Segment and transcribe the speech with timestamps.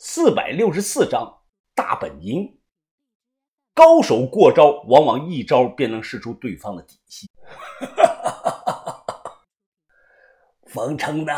[0.00, 1.42] 四百六十四章
[1.74, 2.60] 大本营。
[3.74, 7.28] 高手过招，往往一招便能试出对方的底细。
[10.66, 11.32] 冯成的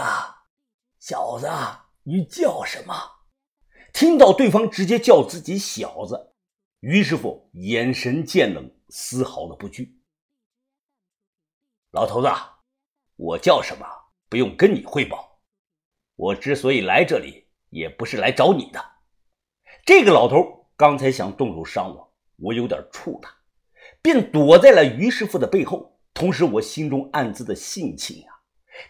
[0.99, 1.49] 小子，
[2.03, 2.95] 你叫什么？
[3.95, 6.35] 听到对方直接叫自己小子，
[6.81, 10.03] 于师傅眼神渐冷，丝毫的不惧。
[11.93, 12.29] 老头子，
[13.17, 13.87] 我叫什么？
[14.29, 15.41] 不用跟你汇报。
[16.15, 17.50] 我之所以来这里。
[17.71, 18.85] 也不是来找你的。
[19.85, 23.35] 这个老头刚才想动手伤我，我有点怵他，
[24.03, 25.99] 便躲在了于师傅的背后。
[26.13, 28.35] 同时，我心中暗自的性情啊，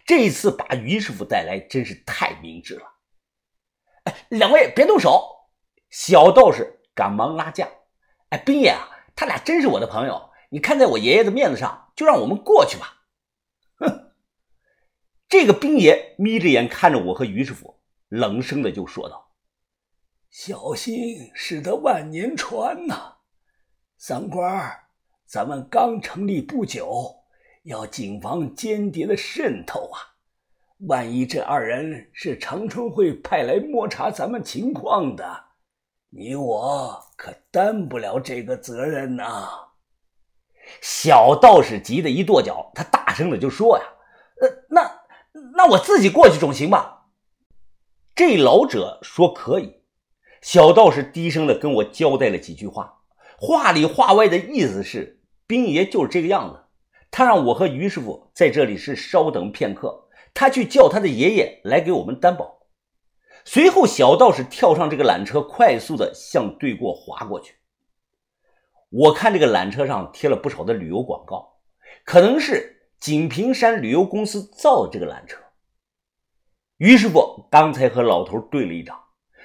[0.06, 2.82] 这一次把于师傅带来真是太明智了。
[4.04, 5.50] 哎，两位别动手！
[5.90, 7.68] 小道士赶忙拉架。
[8.30, 13.02] 哎，兵爷啊，他俩真是我的朋友，你看在我爷爷的面子上，就让我们过去吧。
[13.78, 14.12] 哼！
[15.28, 17.79] 这个兵爷眯着眼看着我和于师傅。
[18.10, 19.30] 冷声的就说道
[20.30, 23.14] ：“小心驶得万年船呐，
[23.96, 24.78] 三官
[25.24, 27.14] 咱们刚成立不久，
[27.62, 30.18] 要谨防间谍的渗透啊！
[30.88, 35.44] 万一这二人是长春会派来摸查咱们情况的，
[36.08, 39.48] 你我可担不了这个责任呐！”
[40.82, 43.84] 小道士急得一跺脚，他大声的就说：“呀，
[44.40, 45.00] 呃，那
[45.54, 46.96] 那我自己过去总行吧？”
[48.20, 49.76] 这老者说：“可以。”
[50.42, 53.00] 小道士低声的跟我交代了几句话，
[53.38, 56.66] 话里话外的意思是，兵爷就是这个样子。
[57.10, 62.58] 他让我和于师傅在这里是稍等片刻，他去叫他的爷爷来给我们担保。
[63.46, 67.54] 随后，小道士跳上这个缆车，快速的向对过滑过去。
[68.90, 71.54] 我看这个缆车上贴了不少的旅游广告，
[72.04, 75.38] 可能是锦屏山旅游公司造的这个缆车。
[76.80, 78.98] 于师傅刚才和老头对了一掌，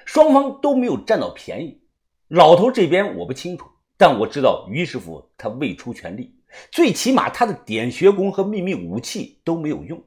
[0.06, 1.82] 双方都没有占到便宜。
[2.28, 3.66] 老头这边我不清楚，
[3.98, 6.34] 但我知道于师傅他未出全力，
[6.72, 10.02] 最起码他的点穴功和秘密武器都没有用。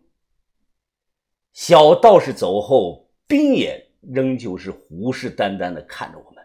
[1.53, 6.43] 小道士走后，兵爷仍旧是虎视眈眈地看着我们，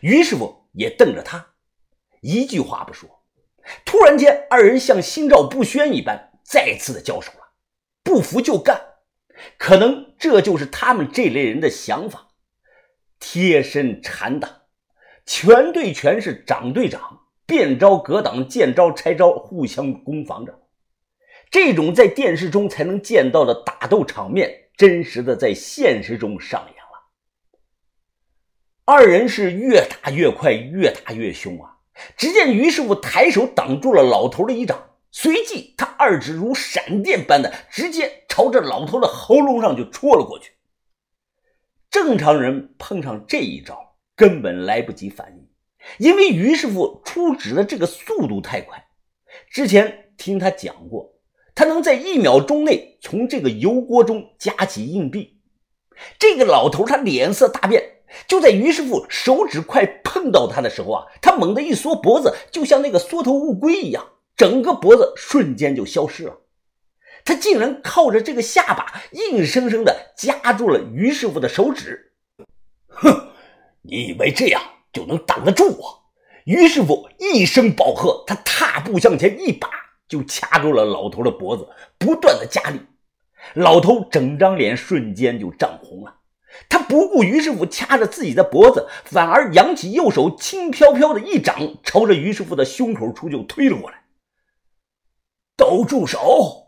[0.00, 1.44] 于师傅也瞪着他，
[2.20, 3.10] 一句话不说。
[3.84, 7.40] 突然间，二人像心照不宣一般，再次的交手了，
[8.04, 8.80] 不服就干。
[9.56, 12.28] 可能这就是他们这类人的想法，
[13.18, 14.64] 贴身缠打，
[15.24, 20.60] 拳对拳是掌对掌，变招格挡，见招拆招，互相攻防着。
[21.50, 27.08] 这种在电视中才能见到的打斗场面，真实的在现实中上演了。
[28.84, 31.78] 二人是越打越快，越打越凶啊！
[32.16, 34.89] 只见于师傅抬手挡住了老头的一掌。
[35.12, 40.52] 随即，他二指如闪电般的直接朝着老头的喉咙上就戳了过去。
[41.90, 45.48] 正常人碰上这一招，根本来不及反应，
[45.98, 48.86] 因为于师傅出指的这个速度太快。
[49.50, 51.14] 之前听他讲过，
[51.56, 55.40] 他能在一秒钟内从这个油锅中夹起硬币。
[56.20, 57.82] 这个老头他脸色大变，
[58.28, 64.06] 就在于师傅手指快碰到他的时候啊，他猛地一缩脖子，就像那个缩头乌龟一样。
[64.40, 66.38] 整个脖子瞬间就消失了，
[67.26, 72.12] 他竟然靠着这个下巴，硬生生的夹住了于师傅的手指。
[72.88, 73.32] 哼，
[73.82, 74.62] 你以为这样
[74.94, 76.04] 就能挡得住我？
[76.46, 79.68] 于师傅一声暴喝，他踏步向前，一把
[80.08, 81.68] 就掐住了老头的脖子，
[81.98, 82.80] 不断的加力。
[83.52, 86.14] 老头整张脸瞬间就涨红了，
[86.70, 93.99] 他不顾于师傅掐着自己的脖子，反而扬起右手，轻飘飘的一掌朝着于师傅的胸口处就推了过来。
[95.70, 96.66] 都住手！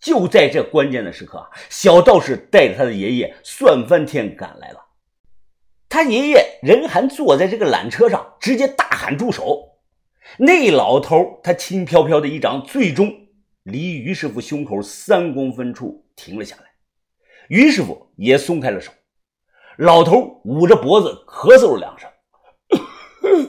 [0.00, 4.86] 就在这关键的时刻，小道士带着他的爷爷算翻天赶来了。
[5.88, 9.78] 他爷爷人还坐在这个缆车上，直接大喊住手！
[10.36, 13.14] 那老头他轻飘飘的一掌，最终
[13.62, 16.64] 离于师傅胸口三公分处停了下来。
[17.48, 18.90] 于师傅也松开了手，
[19.76, 22.10] 老头捂着脖子咳嗽了两声，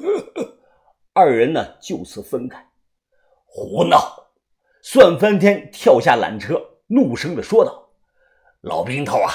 [1.13, 2.63] 二人呢就此分开。
[3.45, 4.30] 胡闹！
[4.81, 7.89] 算翻天跳下缆车，怒声的说道
[8.61, 9.31] ：“老兵头啊，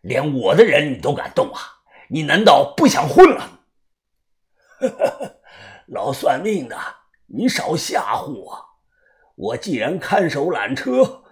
[0.00, 1.60] 连我的人你都敢动啊？
[2.08, 3.60] 你难道不想混了？”
[5.86, 6.76] 老算命的，
[7.26, 8.64] 你少吓唬我！
[9.34, 11.22] 我既然看守缆车，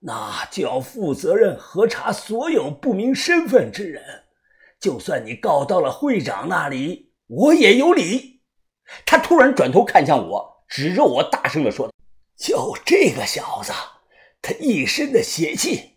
[0.00, 4.24] 那就要负责任核查所有不明身份之人。
[4.78, 8.42] 就算你告到了会长那里，我也有理。
[9.04, 11.92] 他突然转头看向我，指着我，大声的说道。
[12.38, 13.72] 就这个小子，
[14.40, 15.96] 他一身的邪气，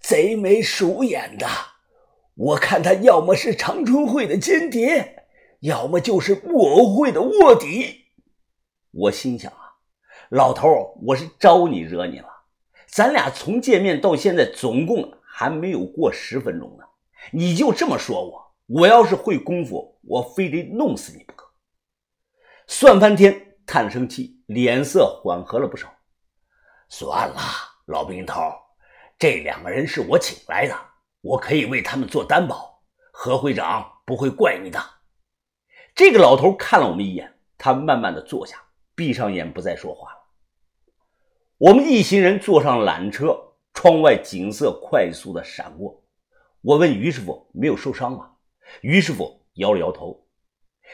[0.00, 1.46] 贼眉鼠眼的，
[2.36, 5.24] 我看他要么是长春会的间谍，
[5.62, 8.04] 要么就是木偶会的卧底。
[8.92, 9.74] 我心想啊，
[10.30, 12.28] 老头，我是招你惹你了？
[12.86, 16.84] 咱俩从见面到现在，总共还没有过十分钟呢，
[17.32, 18.54] 你就这么说我？
[18.66, 21.50] 我要是会功夫，我非得弄死你不可。
[22.68, 25.88] 算翻天叹了声气，脸色缓和了不少。
[26.88, 27.40] 算了，
[27.86, 28.42] 老兵头，
[29.16, 30.76] 这两个人是我请来的。
[31.20, 32.82] 我可以为他们做担保，
[33.12, 34.82] 何会长不会怪你的。
[35.94, 38.60] 这个老头看了我们一眼，他慢慢的坐下，
[38.96, 40.18] 闭上眼，不再说话了。
[41.56, 43.38] 我们一行人坐上缆车，
[43.72, 46.02] 窗外景色快速的闪过。
[46.60, 48.32] 我问于师傅：“没有受伤吗？”
[48.82, 50.26] 于师傅摇了摇头。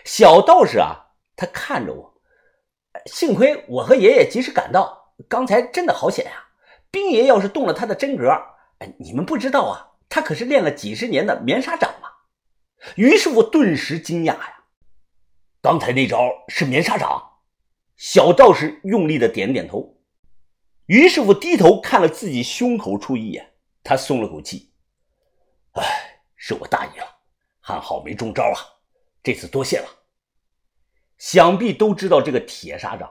[0.05, 0.95] 小道士啊，
[1.35, 2.16] 他看着我，
[3.05, 6.45] 幸亏我和爷爷及时赶到，刚才真的好险呀！
[6.91, 8.31] 兵爷要是动了他的真格，
[8.79, 9.93] 哎，你们不知道啊。
[10.09, 12.25] 他可是练了几十年的棉沙掌啊！
[12.95, 14.65] 于师傅顿时惊讶呀，
[15.61, 17.41] 刚才那招是棉沙掌？
[17.97, 19.99] 小道士用力的点点头。
[20.87, 24.73] 于师傅低头看了自己胸口处一眼，他松了口气
[25.75, 27.07] ：“哎，是我大意了，
[27.61, 28.57] 还好没中招啊！
[29.23, 29.89] 这次多谢了。”
[31.19, 33.11] 想必都知道这个铁砂掌，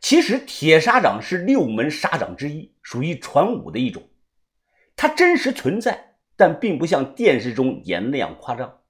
[0.00, 4.02] 其实铁砂掌是六门砂掌之一，属于传武的一种，
[4.96, 6.12] 它真实存在。
[6.36, 8.80] 但并不像电视中演的那样夸张。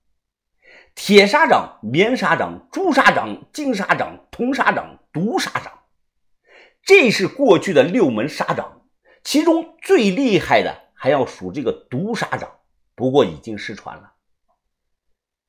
[0.95, 5.81] 铁砂掌、棉砂掌、朱砂掌、金砂掌、铜砂掌、毒砂掌，
[6.83, 8.87] 这是过去的六门砂掌。
[9.23, 12.51] 其中最厉害的还要数这个毒砂掌，
[12.95, 14.15] 不过已经失传了。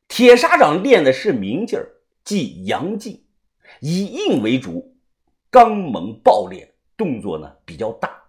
[0.10, 1.88] 铁砂掌练的是明劲儿，
[2.26, 3.24] 即阳劲，
[3.80, 4.98] 以硬为主，
[5.52, 8.24] 刚猛暴烈，动作呢比较大。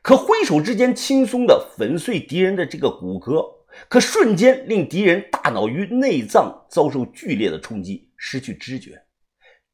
[0.00, 9.04] 可挥手之间，轻松的粉碎敌人的这个骨骼，可瞬间令敌人大脑与内脏遭受剧烈的冲击，失去知觉，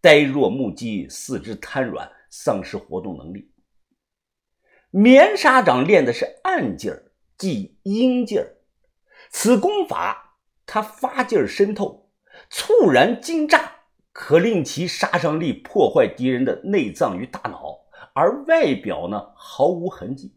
[0.00, 3.50] 呆若木鸡，四肢瘫软，丧失活动能力。
[4.90, 8.56] 棉砂掌练的是暗劲儿，即阴劲儿。
[9.30, 11.99] 此功法它发劲儿深透，
[12.48, 13.72] 猝然惊炸，
[14.12, 17.80] 可令其杀伤力破坏敌人的内脏与大脑。
[18.12, 20.34] 而外表呢毫无痕迹。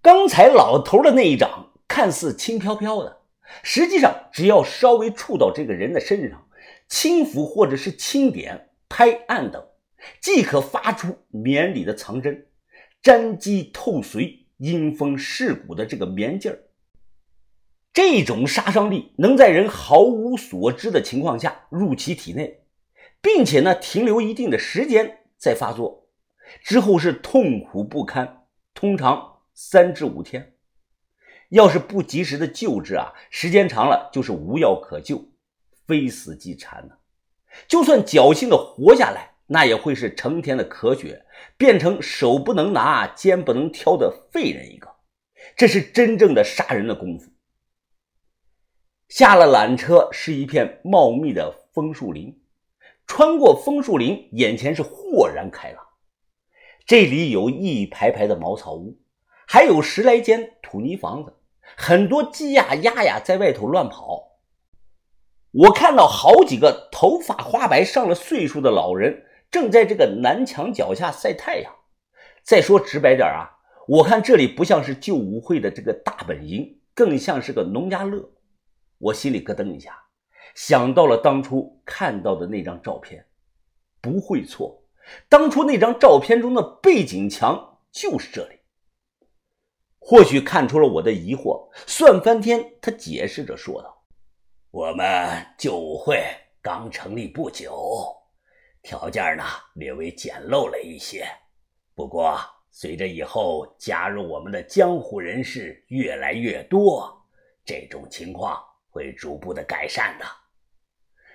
[0.00, 3.18] 刚才老头的那一掌看似轻飘飘的，
[3.62, 6.48] 实际上只要稍微触到这个人的身上，
[6.88, 9.62] 轻抚或者是轻点、拍按等，
[10.20, 12.46] 即可发出绵里的藏针，
[13.02, 16.58] 沾肌透髓、阴风蚀骨的这个绵劲儿。
[17.94, 22.64] 这种杀伤力能在人毫无所知的情况下入其体内，
[23.22, 26.08] 并且呢停留一定的时间再发作。
[26.60, 30.54] 之后是痛苦不堪，通常三至五天。
[31.50, 35.28] 要是不及时的救治啊，时间长了就是无药可救，
[35.86, 36.96] 非死即残呢。
[37.68, 41.24] 就算侥幸的活下来，那也会是成天的咳血，
[41.56, 44.92] 变成手不能拿、肩不能挑的废人一个。
[45.56, 47.30] 这是真正的杀人的功夫。
[49.08, 52.40] 下了缆车是一片茂密的枫树林，
[53.06, 55.84] 穿过枫树林，眼前是豁然开朗。
[56.86, 58.98] 这里有一排排的茅草屋，
[59.46, 61.34] 还有十来间土泥房子，
[61.76, 64.38] 很多鸡呀鸭呀在外头乱跑。
[65.52, 71.72] 我看到好几个头发花白、上了岁数的老人，正在这个南墙脚下晒太阳。
[72.42, 73.48] 再说直白点啊，
[73.86, 78.30] 我看这里不像是旧舞会的这个大本营，更像是个农家乐。
[79.04, 80.02] 我心里咯噔一下，
[80.54, 83.26] 想到了当初看到的那张照片，
[84.00, 84.82] 不会错。
[85.28, 88.60] 当初那张照片中的背景墙就是这里。
[89.98, 94.06] 或许看出了我的疑惑，算翻天，他解释着说道
[94.72, 95.04] ：“我们
[95.58, 96.24] 旧舞会
[96.62, 98.06] 刚成立不久，
[98.82, 99.44] 条件呢
[99.74, 101.26] 略微简陋了一些。
[101.94, 102.38] 不过，
[102.70, 107.22] 随着以后加入我们的江湖人士越来越多，
[107.66, 108.62] 这种情况
[108.94, 110.24] 会逐步的改善的。”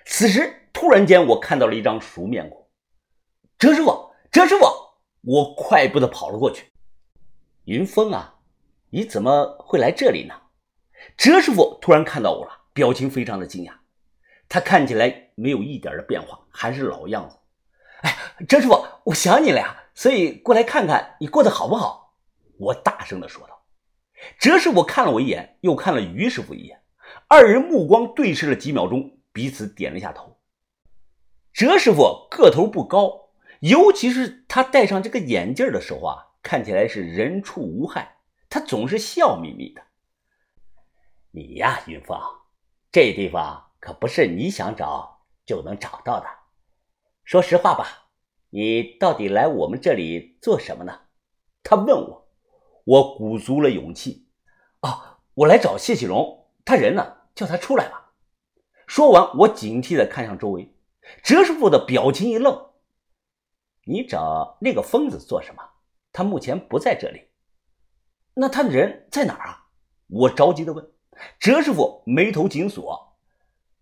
[0.06, 2.66] 此时，突然间，我看到了一张熟面孔。
[3.58, 4.64] 哲师傅，哲师傅，
[5.20, 6.72] 我快步的跑了过去。
[7.64, 8.36] 云峰啊，
[8.88, 10.34] 你怎么会来这里呢？
[11.18, 13.72] 哲师傅突然看到我了，表情非常的惊讶。
[14.48, 17.36] 他看起来没有一点的变化，还是老样子。
[18.00, 18.16] 哎，
[18.48, 22.16] 哲师傅，我想你了呀，所以过来看看你过得好不好。
[22.58, 23.62] 我大声的说道。
[24.38, 26.79] 哲师傅看了我一眼，又看了于师傅一眼，
[27.32, 30.40] 二人目光对视了几秒钟，彼此点了一下头。
[31.52, 33.30] 哲师傅个头不高。
[33.60, 38.16] 尤其是他戴上这个眼镜的时候啊，看起来是人畜无害。
[38.48, 39.80] 他总是笑眯眯的。
[41.30, 42.18] 你呀，云凤，
[42.90, 46.26] 这地方可不是你想找就能找到的。
[47.22, 48.08] 说实话吧，
[48.48, 51.02] 你到底来我们这里做什么呢？
[51.62, 52.28] 他问我，
[52.84, 54.26] 我鼓足了勇气。
[54.80, 57.18] 啊，我来找谢启荣，他人呢？
[57.40, 58.12] 叫他出来吧。
[58.86, 60.74] 说完，我警惕地看向周围。
[61.24, 62.66] 哲师傅的表情一愣
[63.86, 65.62] ：“你找那个疯子做什么？
[66.12, 67.28] 他目前不在这里。
[68.34, 69.68] 那他的人在哪儿啊？”
[70.08, 70.86] 我着急地问。
[71.38, 73.16] 哲师傅眉头紧锁：“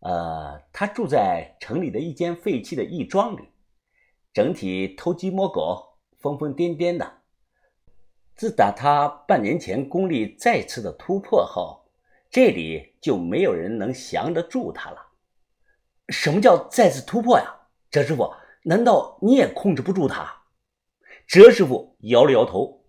[0.06, 3.48] 呃，他住在城里的一间废弃的义庄里，
[4.32, 7.22] 整体偷鸡摸狗，疯疯癫癫的。
[8.36, 11.76] 自打他半年前功力再次的突破后。”
[12.30, 15.06] 这里就没有人能降得住他了。
[16.08, 17.54] 什么叫再次突破呀？
[17.90, 20.42] 哲师傅，难道你也控制不住他？
[21.26, 22.84] 哲师傅摇了摇头。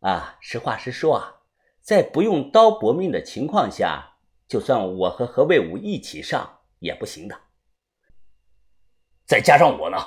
[0.00, 1.40] 啊，实话实说啊，
[1.80, 7.38] 在不用刀搏命的情况下，就算我和何卫武一起上也不行的。
[9.26, 9.98] 再加上我呢？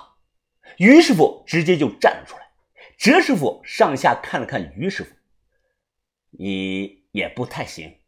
[0.77, 2.51] 于师傅直接就站了出来。
[2.97, 5.13] 哲师傅上下看了看于师傅，
[6.31, 7.98] 你也不太行。